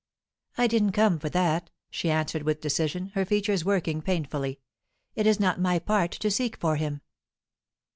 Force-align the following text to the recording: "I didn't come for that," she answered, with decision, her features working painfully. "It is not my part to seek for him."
"I 0.57 0.65
didn't 0.65 0.93
come 0.93 1.19
for 1.19 1.29
that," 1.29 1.69
she 1.91 2.09
answered, 2.09 2.41
with 2.41 2.59
decision, 2.59 3.09
her 3.13 3.23
features 3.23 3.63
working 3.63 4.01
painfully. 4.01 4.59
"It 5.13 5.27
is 5.27 5.39
not 5.39 5.61
my 5.61 5.77
part 5.77 6.09
to 6.09 6.31
seek 6.31 6.55
for 6.57 6.75
him." 6.77 7.01